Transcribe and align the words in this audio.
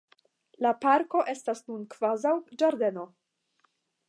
La 0.65 0.71
parko 0.85 1.21
estas 1.35 1.61
nun 1.67 1.83
kvazaŭ 1.93 2.35
ĝardeno. 2.63 3.09